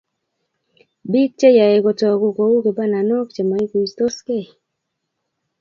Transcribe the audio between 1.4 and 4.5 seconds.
yoei kotogu kou kibananok chemaikuitoskei